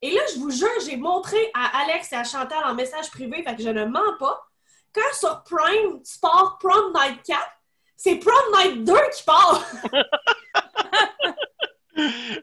[0.02, 3.42] Et là, je vous jure, j'ai montré à Alex et à Chantal en message privé,
[3.42, 4.44] fait que je ne mens pas.
[4.92, 7.40] Quand sur Prime, tu pars Prom Night 4,
[7.96, 9.62] c'est Prom Night 2 qui part.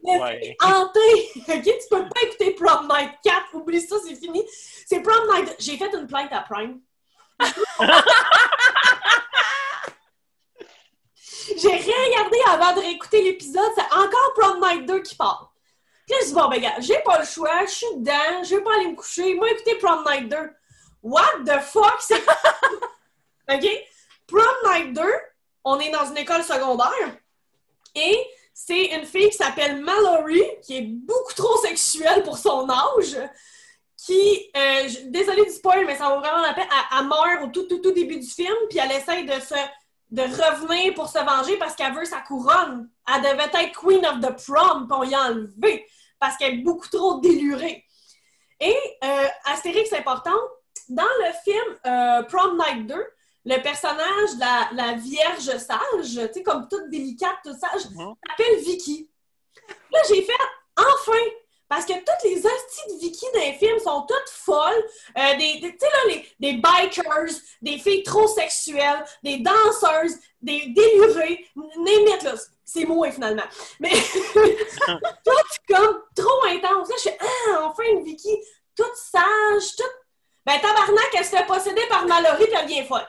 [0.04, 0.58] Ouais.
[0.62, 1.00] hanté.
[1.48, 1.64] OK?
[1.64, 3.54] Tu peux pas écouter Prom Night 4.
[3.54, 4.44] Oublie ça, c'est fini.
[4.86, 5.56] C'est Prom Night.
[5.60, 6.82] J'ai fait une plainte à Prime.
[11.58, 13.72] J'ai regardé avant de réécouter l'épisode.
[13.76, 15.46] C'est encore Prom Night 2 qui parle.
[16.06, 17.66] Puis là, je dis, bon, ben, gars, j'ai pas le choix.
[17.66, 18.44] Je suis dedans.
[18.44, 19.36] Je vais pas aller me coucher.
[19.36, 20.38] Moi, écouter Prom Night 2.
[21.04, 22.00] What the fuck?
[23.52, 23.68] OK?
[24.28, 25.02] Prom Night 2,
[25.64, 27.18] on est dans une école secondaire.
[27.94, 28.20] Et
[28.54, 33.18] c'est une fille qui s'appelle Mallory, qui est beaucoup trop sexuelle pour son âge,
[33.98, 37.48] qui, euh, désolée du spoil, mais ça vaut vraiment la peine, elle, elle meurt au
[37.48, 39.56] tout, tout, tout début du film, puis elle essaye de se
[40.12, 42.90] de revenir pour se venger parce qu'elle veut sa couronne.
[43.08, 45.86] Elle devait être Queen of the Prom, on y a enlevé
[46.20, 47.84] parce qu'elle est beaucoup trop délurée.
[48.60, 50.38] Et, euh, Astérix important,
[50.90, 52.96] dans le film euh, Prom Night 2,
[53.48, 55.80] le personnage de la, la Vierge sage,
[56.28, 58.14] tu sais, comme toute délicate, toute sage, Mhm.
[58.28, 59.10] s'appelle Vicky.
[59.92, 60.34] Là, j'ai fait
[60.78, 61.20] enfin!
[61.68, 64.84] Parce que toutes les hosties de Vicky dans les films sont toutes folles.
[65.18, 70.18] Euh, des, des- tu sais, là, les, des bikers, des filles trop sexuelles, des danseuses,
[70.42, 72.34] des délurées, it, là.
[72.64, 73.44] C'est moi, finalement.
[73.80, 73.92] Mais
[74.86, 76.90] toutes comme trop intense.
[76.90, 78.36] Là, je fais, ah, enfin une Vicky,
[78.76, 79.96] toute sage, toute.
[80.46, 83.08] Ben, tabarnak, elle se fait posséder par Mallory, puis elle devient folle.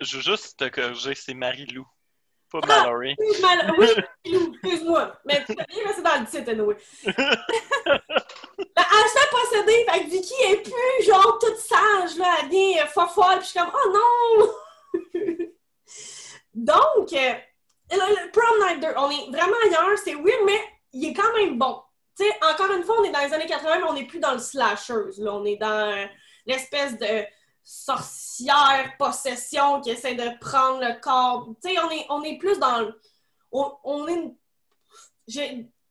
[0.00, 1.86] Je veux juste te corriger, c'est Marie-Lou,
[2.60, 2.82] pas Ah!
[2.84, 3.16] Mallory.
[3.40, 3.88] Mal- Oui,
[4.24, 5.12] excuse-moi.
[5.24, 6.76] Mais tu bien, c'est dans le titre, anyway.
[8.74, 12.48] Ben, elle se fait posséder, fait que Vicky est plus genre toute sage, là, elle
[12.48, 15.12] devient euh, fofolle, puis je suis comme, oh non!
[16.54, 17.32] Donc, euh,
[17.90, 20.60] le, Prom Night 2, on est vraiment ailleurs, c'est weird, mais
[20.92, 21.82] il est quand même bon.
[22.16, 24.20] Tu sais, encore une fois, on est dans les années 80, mais on n'est plus
[24.20, 26.06] dans le slasheuse, là, on est dans euh,
[26.46, 27.24] l'espèce de
[27.62, 31.48] sorcière possession qui essaie de prendre le corps.
[31.62, 33.00] Tu sais, on est, on est plus dans le-
[33.52, 34.14] On, on est...
[34.14, 34.34] une-
[35.28, 35.40] Je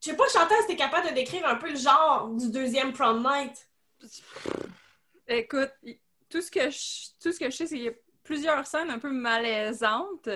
[0.01, 3.21] sais pas, Chantal, si t'es capable de décrire un peu le genre du deuxième prom
[3.23, 3.69] night.
[5.27, 5.71] Écoute,
[6.29, 6.79] tout ce que je,
[7.21, 10.29] tout ce que je sais, c'est qu'il y a plusieurs scènes un peu malaisantes.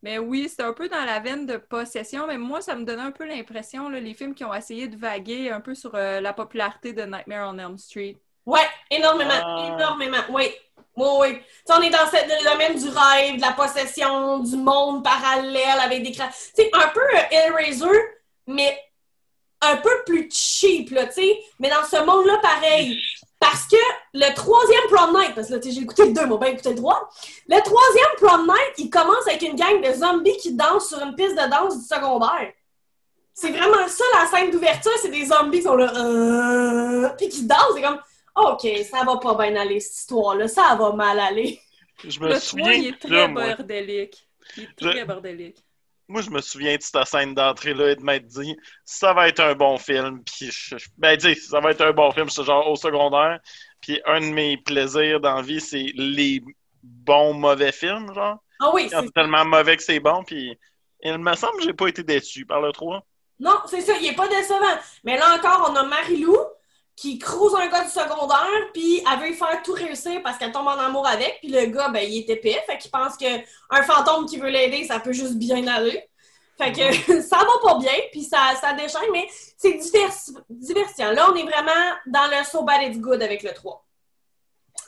[0.00, 2.26] Mais oui, c'est un peu dans la veine de possession.
[2.28, 5.50] Mais moi, ça me donnait un peu l'impression, les films qui ont essayé de vaguer
[5.50, 8.16] un peu sur euh, la popularité de Nightmare on Elm Street.
[8.46, 9.74] Ouais, énormément, Ah.
[9.74, 10.50] énormément, oui.
[10.98, 11.38] Oui, oui.
[11.70, 16.12] On est dans le domaine du rêve, de la possession, du monde parallèle avec des
[16.12, 17.86] sais, un peu euh, Hellraiser,
[18.48, 18.76] mais
[19.60, 21.38] un peu plus cheap, là, tu sais.
[21.60, 22.98] Mais dans ce monde-là, pareil.
[23.38, 23.76] Parce que
[24.14, 26.76] le troisième prom night, parce que là, j'ai écouté le deux, moi, bien écouté le
[26.76, 27.08] trois.
[27.48, 31.14] Le troisième prom night, il commence avec une gang de zombies qui dansent sur une
[31.14, 32.52] piste de danse du secondaire.
[33.34, 37.44] C'est vraiment ça, la scène d'ouverture, c'est des zombies qui sont là, euh, puis qui
[37.44, 38.00] dansent, c'est comme,
[38.38, 41.60] OK, ça va pas bien aller, cette histoire-là, ça va mal aller.
[42.04, 42.72] Je me Le 3, souviens.
[42.72, 44.28] il est là, très moi, bordélique.
[44.56, 45.58] Il est Je- très bordélique.
[46.08, 49.40] moi, je me souviens de cette scène d'entrée-là et de m'être dit, ça va être
[49.40, 50.22] un bon film.
[50.24, 53.40] Puis, je- je- ben, dis, ça va être un bon film, c'est genre au secondaire.
[53.80, 56.40] Puis, un de mes plaisirs dans la vie, c'est les
[56.82, 58.38] bons, mauvais films, genre.
[58.60, 60.22] Ah oui, c'est tellement mauvais que c'est bon.
[60.24, 60.56] Puis,
[61.02, 63.02] il me semble que j'ai pas été déçu par le 3.
[63.40, 64.80] Non, c'est ça, il est pas décevant.
[65.04, 66.36] Mais là encore, on a Marie-Lou
[66.98, 70.66] qui crouse un gars du secondaire, puis elle veut faire tout réussir parce qu'elle tombe
[70.66, 74.26] en amour avec, puis le gars, ben, il est épais, fait qu'il pense qu'un fantôme
[74.26, 76.02] qui veut l'aider, ça peut juste bien aller.
[76.60, 81.12] Fait que ça va pas bien, puis ça, ça déchaîne, mais c'est divers- diversifiant.
[81.12, 83.86] Là, on est vraiment dans le So Bad It's Good avec le 3.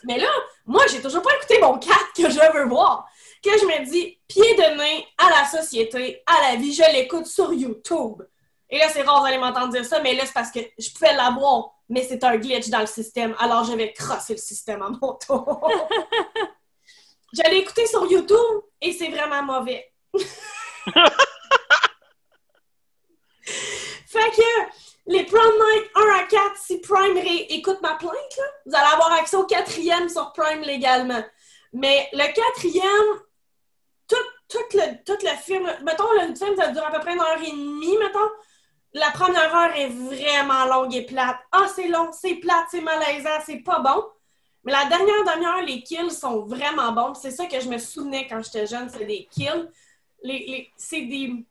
[0.03, 0.29] Mais là,
[0.65, 3.07] moi, j'ai toujours pas écouté mon 4 que je veux voir.
[3.41, 7.27] Que je me dis, pied de nez à la société, à la vie, je l'écoute
[7.27, 8.21] sur YouTube.
[8.69, 10.89] Et là, c'est rare, vous allez m'entendre dire ça, mais là, c'est parce que je
[10.91, 14.81] pouvais l'avoir, mais c'est un glitch dans le système, alors je vais crosser le système
[14.81, 15.69] à mon tour.
[17.33, 19.91] je l'ai écouté sur YouTube et c'est vraiment mauvais.
[23.43, 24.41] fait que
[25.07, 28.93] les Prom Night 1 à 4, si Prime ré- écoute ma plainte, là, vous allez
[28.93, 31.21] avoir accès au quatrième sur Prime légalement.
[31.73, 33.19] Mais le quatrième,
[34.07, 34.15] tout,
[34.47, 37.41] tout, le, tout le film, mettons, le film, ça dure à peu près une heure
[37.41, 38.29] et demie, mettons.
[38.93, 41.37] La première heure est vraiment longue et plate.
[41.51, 44.03] Ah, c'est long, c'est plate, c'est malaisant, c'est pas bon.
[44.63, 47.13] Mais la dernière demi-heure, les kills sont vraiment bons.
[47.13, 49.69] C'est ça que je me souvenais quand j'étais jeune, c'est des kills.
[50.75, 51.45] C'est des...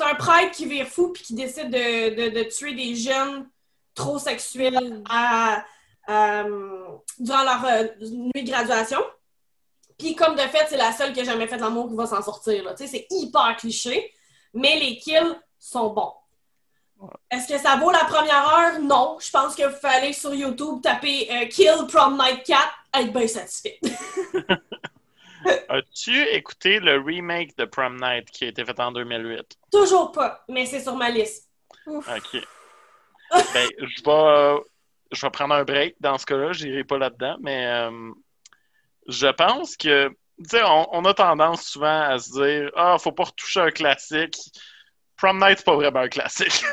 [0.00, 3.48] Un prêtre qui vire fou puis qui décide de, tuer des jeunes
[3.94, 5.02] trop sexuels
[6.08, 9.00] euh, durant leur euh, nuit de graduation.
[9.98, 12.22] Puis comme de fait, c'est la seule qui a jamais fait l'amour qui va s'en
[12.22, 12.72] sortir.
[12.76, 14.12] C'est hyper cliché,
[14.54, 16.12] mais les kills sont bons.
[17.30, 18.80] Est-ce que ça vaut la première heure?
[18.80, 19.18] Non.
[19.20, 22.60] Je pense qu'il faut aller sur YouTube, taper euh, Kill Prom Night 4,
[22.94, 23.78] être bien satisfait.
[25.68, 29.40] As-tu écouté le remake de Prom Night qui a été fait en 2008?
[29.72, 31.48] Toujours pas, mais c'est sur ma liste.
[31.86, 32.08] Ouf.
[32.08, 32.40] OK.
[33.54, 34.62] ben, je vais,
[35.10, 36.52] je vais prendre un break dans ce cas-là.
[36.52, 38.10] Je n'irai pas là-dedans, mais euh,
[39.08, 43.12] je pense que, tu sais, on, on a tendance souvent à se dire Ah, faut
[43.12, 44.36] pas retoucher un classique.
[45.22, 46.64] Prom Night, c'est pas vraiment un classique.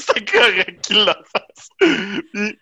[0.00, 1.68] c'est correct qu'il le fasse.
[2.34, 2.58] Puis,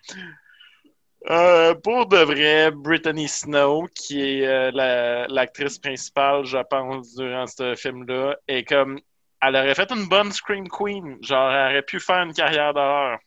[1.29, 7.45] euh, pour de vrai, Brittany Snow, qui est euh, la- l'actrice principale, je pense, durant
[7.45, 8.99] ce film-là, est comme.
[9.41, 11.17] Elle aurait fait une bonne Scream Queen.
[11.23, 13.19] Genre, elle aurait pu faire une carrière d'horreur.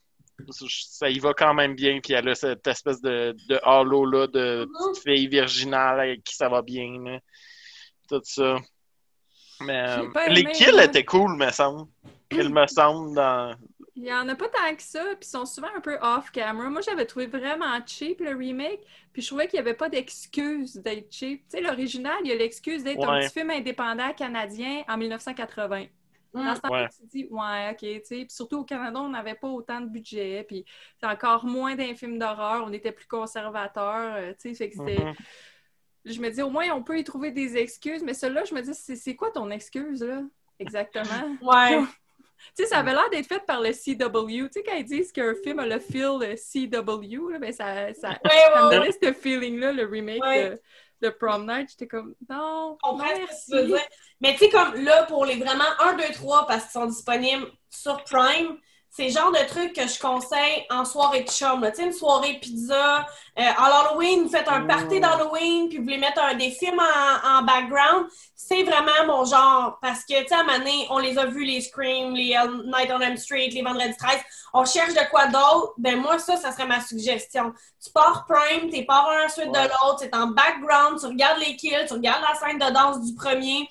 [0.51, 4.67] Ça y va quand même bien, puis elle a cette espèce de, de halo-là de
[4.91, 6.99] petite fille virginale avec qui ça va bien.
[7.05, 7.19] là.
[8.09, 8.57] Tout ça.
[9.65, 11.89] Mais euh, les kills étaient cool, me semble.
[12.31, 13.55] Il me semble dans.
[13.95, 16.71] Il y en a pas tant que ça, puis ils sont souvent un peu off-camera.
[16.71, 18.81] Moi, j'avais trouvé vraiment cheap le remake,
[19.13, 21.43] puis je trouvais qu'il n'y avait pas d'excuse d'être cheap.
[21.43, 25.87] Tu sais, l'original, il y a l'excuse d'être un petit film indépendant canadien en 1980.
[26.33, 26.89] Dans ce temps Ouais.
[26.89, 28.17] tu te dis, ouais, ok, tu sais.
[28.25, 30.65] Puis surtout au Canada, on n'avait pas autant de budget, puis
[30.99, 34.55] c'est encore moins d'un film d'horreur, on était plus conservateur, euh, tu sais.
[34.55, 35.05] Fait que c'était.
[36.05, 38.61] Je me dis, au moins, on peut y trouver des excuses, mais celle-là, je me
[38.63, 40.23] dis, c'est quoi ton excuse, là?
[40.59, 41.37] Exactement.
[41.43, 41.81] Ouais.
[42.57, 44.49] Tu sais, ça avait l'air d'être fait par le CW.
[44.49, 48.09] Tu sais, quand ils disent qu'un film a le feel CW, là, ben ça, ça,
[48.25, 48.77] Ouais, ça me ouais.
[48.79, 50.61] donnait ce feeling-là, le remake de,
[51.03, 51.69] de Prom Night.
[51.71, 53.51] J'étais comme, non, Je comprends ce que merci.
[53.53, 53.81] tu veux dire.
[54.21, 57.47] Mais tu sais, comme là, pour les vraiment 1, 2, 3, parce qu'ils sont disponibles
[57.71, 58.59] sur Prime,
[58.95, 61.67] c'est le genre de trucs que je conseille en soirée de chum.
[61.71, 63.07] Tu sais, une soirée pizza.
[63.39, 65.01] Euh, en Halloween, vous faites un party Mm.
[65.01, 68.07] d'Halloween, puis vous voulez mettre un, des films en, en background.
[68.37, 69.79] C'est vraiment mon genre.
[69.81, 73.01] Parce que, tu sais, à donné, on les a vus, les Scream, les Night on
[73.01, 74.19] Elm Street, les Vendredi 13.
[74.53, 75.73] On cherche de quoi d'autre?
[75.79, 77.55] Ben moi, ça, ça serait ma suggestion.
[77.83, 79.53] Tu pars Prime, t'es pars un suite Ouais.
[79.65, 83.01] de l'autre, c'est en background, tu regardes les kills, tu regardes la scène de danse
[83.01, 83.67] du premier,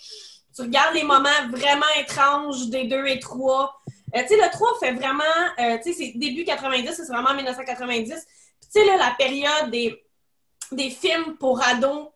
[0.56, 3.76] tu regardes les moments vraiment étranges des deux et trois.
[4.16, 5.24] Euh, tu sais, le 3 fait vraiment,
[5.60, 8.10] euh, tu sais, c'est début 90, c'est vraiment 1990.
[8.14, 10.04] Puis tu sais, là, la période des,
[10.72, 12.08] des films pour ados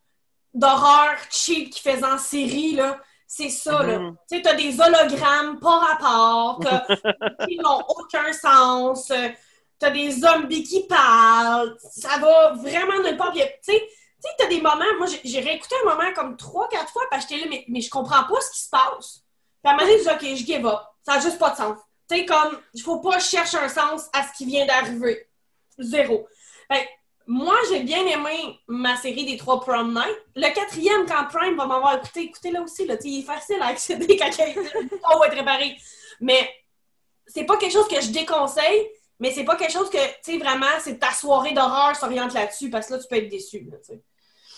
[0.54, 4.00] d'horreur cheap qui faisaient en série, là, c'est ça, là.
[4.00, 4.16] Mhm.
[4.30, 6.86] Tu sais, t'as des hologrammes pas rapport, t'as-
[7.48, 9.30] qui n'ont aucun sens, euh,
[9.80, 13.34] t'as des zombies qui parlent, ça va vraiment nulle part.
[13.34, 13.82] Tu sais,
[14.38, 17.36] t'as des moments, moi, j'ai- j'ai réécouté un moment comme trois, quatre fois, parce que
[17.36, 19.24] j'étais là, mais, mais je comprends pas ce qui se passe.
[19.64, 20.80] Puis à un moment donné, je dis, OK, je give up.
[21.04, 21.78] Ça n'a juste pas de sens.
[22.10, 25.28] Tu sais, comme, il faut pas chercher un sens à ce qui vient d'arriver.
[25.80, 26.28] Zéro.
[26.72, 26.89] Fait que,
[27.28, 30.18] moi, j'ai bien aimé ma série des trois Prom Night.
[30.36, 33.62] Le quatrième, quand Prime va m'avoir écouté, écoutez-le aussi, là, tu sais, il est facile
[33.62, 34.60] à accéder quand il
[35.13, 35.76] on va être réparé.
[36.20, 36.48] Mais
[37.26, 38.88] c'est pas quelque chose que je déconseille,
[39.20, 42.70] mais c'est pas quelque chose que, tu sais, vraiment, c'est ta soirée d'horreur s'oriente là-dessus,
[42.70, 44.02] parce que là, tu peux être déçu, là, tu sais.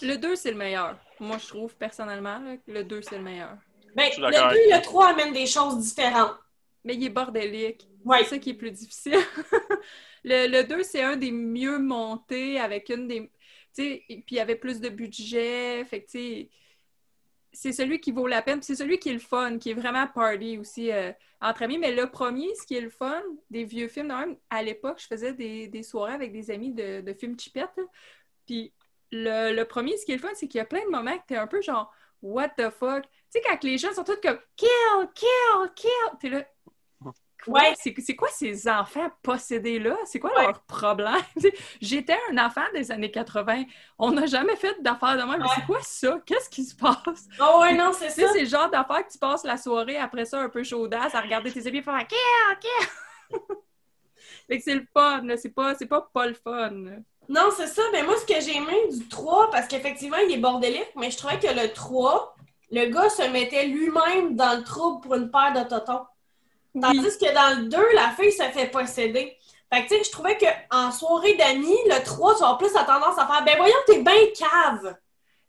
[0.01, 0.95] Le 2, c'est le meilleur.
[1.19, 3.55] Moi, je trouve, personnellement, là, que le 2, c'est le meilleur.
[3.95, 6.35] Ben, le 2 et le 3 amènent des choses différentes.
[6.83, 7.87] Mais il est bordélique.
[8.05, 8.19] Ouais.
[8.23, 9.13] C'est ça qui est plus difficile.
[10.23, 13.31] le, le 2, c'est un des mieux montés avec une des.
[13.75, 15.83] Tu sais, puis il y avait plus de budget.
[15.85, 16.49] Fait que, tu sais,
[17.53, 18.59] c'est celui qui vaut la peine.
[18.59, 21.11] puis C'est celui qui est le fun, qui est vraiment party aussi euh,
[21.41, 21.77] entre amis.
[21.77, 25.07] Mais le premier, ce qui est le fun des vieux films, même, à l'époque, je
[25.07, 27.79] faisais des, des soirées avec des amis de, de films chipettes.
[28.45, 28.73] Puis
[29.11, 31.17] le, le premier, ce qui est le fun, c'est qu'il y a plein de moments
[31.17, 33.05] que t'es un peu genre, what the fuck?
[33.33, 34.69] Tu sais, quand les gens sont tous comme, kill,
[35.13, 36.43] kill, kill, t'es là.
[37.45, 37.61] Quoi?
[37.61, 37.73] Ouais.
[37.77, 39.95] C'est quoi ces enfants possédés-là?
[40.05, 40.43] C'est quoi Ouais.
[40.47, 41.15] leur problème?
[41.81, 43.63] J'étais un enfant des années 80.
[43.99, 45.41] On n'a jamais fait d'affaires de même.
[45.41, 46.19] Mais c'est quoi ça?
[46.25, 47.27] Qu'est-ce qui se passe?
[47.39, 48.33] Oh, ouais, non, c'est Tu sais, ça.
[48.33, 51.21] c'est le genre d'affaires que tu passes la soirée après ça un peu chaudasse à
[51.21, 53.39] regarder tes amis et faire Kill, kill!
[54.47, 55.23] fait que c'est le fun.
[55.37, 56.71] C'est pas, c'est pas pas le fun.
[56.71, 56.91] là.
[57.29, 57.81] Non, c'est ça.
[57.91, 61.17] Mais moi, ce que j'ai aimé du 3, parce qu'effectivement, il est bordélique, mais je
[61.17, 62.35] trouvais que le 3,
[62.71, 66.05] le gars se mettait lui-même dans le trouble pour une paire de totons.
[66.79, 69.35] Tandis que dans le 2, la fille se fait posséder.
[69.73, 72.83] Fait que, tu sais, je trouvais qu'en soirée d'amis, le 3, tu vas plus la
[72.83, 74.95] tendance à faire Ben voyons, t'es bien cave.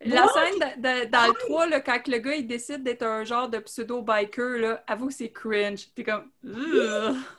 [0.00, 3.24] La scène de- de- dans le 3, là, quand le gars il décide d'être un
[3.24, 5.88] genre de pseudo-biker, là, avoue, c'est cringe.
[5.94, 6.30] T'es comme.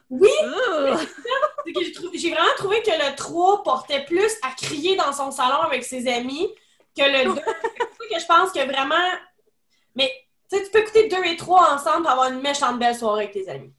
[0.09, 0.29] Oui,
[1.73, 5.83] que j'ai vraiment trouvé que le 3 portait plus à crier dans son salon avec
[5.83, 6.47] ses amis
[6.97, 7.41] que le 2.
[7.45, 8.95] c'est pour ça que je pense que vraiment.
[9.99, 10.11] Mais,
[10.51, 13.47] tu peux écouter 2 et 3 ensemble pour avoir une méchante belle soirée avec tes
[13.49, 13.73] amis.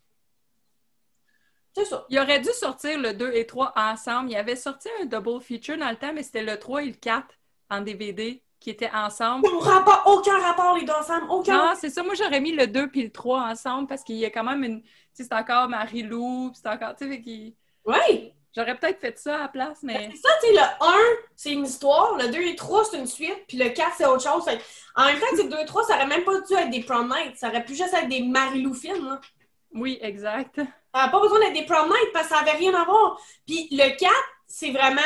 [1.75, 2.05] C'est ça.
[2.09, 4.31] Il aurait dû sortir le 2 et 3 ensemble.
[4.31, 6.93] Il avait sorti un double feature dans le temps, mais c'était le 3 et le
[6.95, 7.27] 4
[7.71, 9.47] en DVD qui étaient ensemble.
[9.61, 11.27] Rapport- aucun rapport, les deux ensemble.
[11.31, 11.57] Aucun.
[11.57, 12.03] Non, c'est ça.
[12.03, 14.63] Moi, j'aurais mis le 2 puis le 3 ensemble parce qu'il y a quand même
[14.65, 14.83] une.
[14.83, 16.95] Tu sais, c'est encore Marie-Lou, c'est encore.
[16.97, 17.55] Tu sais, qu'il-
[17.85, 18.33] Oui.
[18.55, 20.11] J'aurais peut-être fait ça à la place, mais.
[20.13, 20.95] C'est ça, tu sais, le 1,
[21.37, 22.17] c'est une histoire.
[22.17, 23.47] Le 2 et 3, c'est une suite.
[23.47, 24.45] Puis le 4, c'est autre chose.
[24.97, 27.09] En même temps c'est 2 et 3, ça aurait même pas dû être des prom
[27.09, 27.37] nights.
[27.37, 29.07] Ça aurait pu juste être des Marilou films.
[29.07, 29.21] Là.
[29.75, 30.61] Oui, exact.
[30.93, 33.21] Ça pas besoin d'être des prom nights parce que ça n'avait rien à voir.
[33.47, 34.13] Puis le 4,
[34.47, 35.01] c'est vraiment.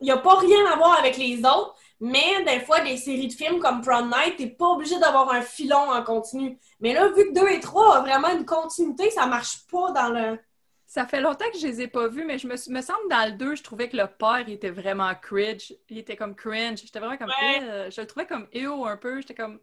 [0.00, 3.28] Il n'y a pas rien à voir avec les autres, mais des fois, des séries
[3.28, 6.58] de films comme Prom Night, t'es pas obligé d'avoir un filon en continu.
[6.80, 10.08] Mais là, vu que 2 et 3 ont vraiment une continuité, ça marche pas dans
[10.08, 10.38] le.
[10.92, 13.24] Ça fait longtemps que je les ai pas vus, mais je me, me semble dans
[13.30, 15.72] le 2, je trouvais que le père il était vraiment cringe.
[15.88, 16.80] Il était comme cringe.
[16.82, 17.28] J'étais vraiment comme.
[17.28, 17.60] Ouais.
[17.62, 19.20] Euh, je le trouvais comme ew un peu.
[19.20, 19.60] J'étais comme.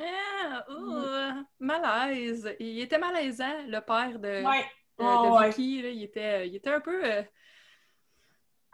[0.00, 2.56] Ah, ouh, malaise.
[2.58, 4.62] Il était malaisant, le père de, Ouais.
[4.62, 5.50] de, Oh, ouais.
[5.50, 5.82] Vicky.
[5.82, 5.88] là.
[5.90, 7.04] Il, était, il était un peu.
[7.04, 7.22] euh,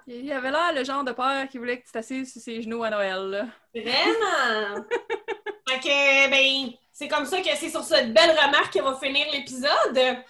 [0.07, 2.85] il avait l'air le genre de père qui voulait que tu t'assises sur ses genoux
[2.85, 3.19] à Noël.
[3.31, 3.47] là.
[3.75, 4.85] Vraiment!
[5.83, 10.23] que, ben, c'est comme ça que c'est sur cette belle remarque que va finir l'épisode.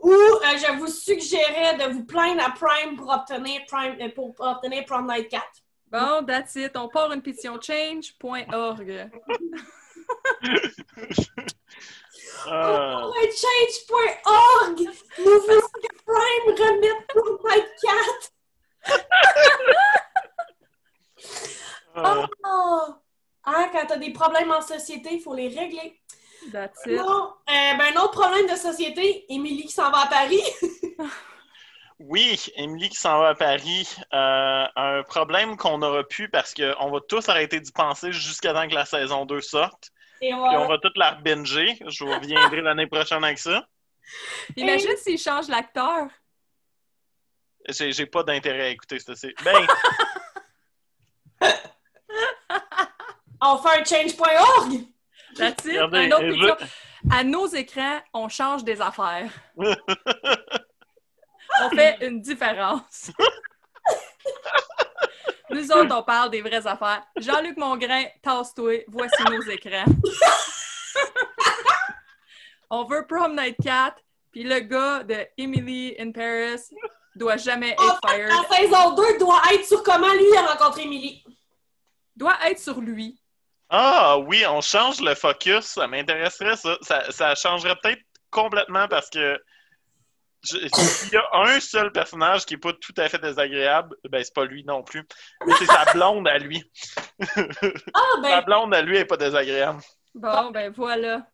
[0.00, 4.34] Où euh, je vous suggérais de vous plaindre à Prime pour obtenir Prime euh, pour
[4.38, 5.44] obtenir Prom Night 4.
[5.90, 6.76] Bon, that's it.
[6.76, 9.10] On part une pétition change.org.
[12.46, 13.02] Ah.
[13.10, 14.78] Oh, change.org!
[14.78, 18.94] Nous voulons que Prime remette Prom Night 4!
[22.00, 22.28] Ah.
[22.44, 22.94] Oh!
[23.44, 26.00] Hein, quand t'as des problèmes en société, il faut les régler.
[26.52, 26.98] That's it.
[26.98, 30.42] Non, euh, ben, un autre problème de société, Émilie qui s'en va à Paris.
[32.00, 33.88] Oui, Émilie qui s'en va à Paris.
[34.14, 38.68] Euh, un problème qu'on aura pu parce qu'on va tous arrêter d'y penser jusqu'à temps
[38.68, 39.90] que la saison 2 sorte.
[40.20, 41.76] Et on Puis va- on va toute la binger.
[41.88, 43.66] Je vous reviendrai l'année prochaine avec ça.
[44.56, 46.06] Imagine s'il change l'acteur.
[47.68, 49.16] J'ai j'ai pas d'intérêt à écouter ça.
[49.16, 49.66] c'est- Ben,
[53.42, 54.84] on fait un change.org.
[55.36, 55.72] That's it.
[55.72, 56.66] Regardez, Un autre je-.
[57.10, 59.30] À nos écrans, on change des affaires.
[59.56, 59.74] on
[61.70, 63.10] fait une différence.
[65.50, 67.02] Nous autres, on parle des vraies affaires.
[67.16, 69.84] Jean-Luc Mongrain, tasse-toi, voici nos écrans.
[72.70, 73.96] on veut Prom Night 4,
[74.30, 76.60] puis le gars de Emily in Paris
[77.14, 78.28] doit jamais En être fired.
[78.28, 81.24] la saison 2 doit être sur comment lui a rencontré Émilie.
[82.14, 83.18] Doit être sur lui.
[83.70, 85.64] Ah oui, on change le focus.
[85.66, 86.78] Ça m'intéresserait ça.
[86.82, 87.10] ça.
[87.10, 89.38] ça changerait peut-être complètement parce que
[90.42, 94.34] s'il y a un seul personnage qui est pas tout à fait désagréable, ben c'est
[94.34, 95.06] pas lui non plus.
[95.46, 96.62] Mais c'est sa blonde à lui.
[97.20, 99.80] Ah, Sa ben, blonde à lui est pas désagréable.
[100.14, 101.26] Bon, ben voilà.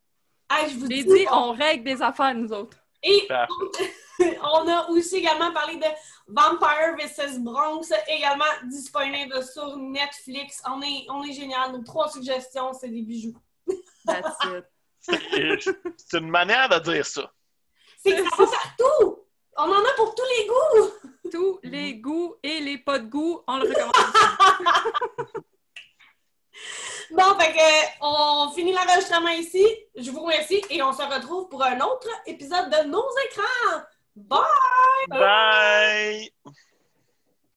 [0.50, 2.78] hey, je vous dis, dit, on règle des affaires, nous autres.
[3.02, 3.28] Et
[4.42, 5.84] on a aussi également parlé de
[6.26, 7.38] Vampire vs.
[7.38, 10.62] Bronx, également disponible sur Netflix.
[10.66, 11.72] On est, on est génial.
[11.72, 13.36] Nos trois suggestions, c'est des bijoux.
[14.06, 14.64] That's it.
[15.96, 17.30] C'est une manière de dire ça.
[18.02, 19.18] C'est que ça va partout!
[19.56, 21.30] On en a pour tous les goûts!
[21.30, 23.92] Tous les goûts et les pas de goût, on le recommande.
[27.10, 29.64] Bon, fait que on finit l'enregistrement ici.
[29.94, 33.82] Je vous remercie et on se retrouve pour un autre épisode de Nos écrans.
[34.16, 35.06] Bye!
[35.08, 36.28] Bye!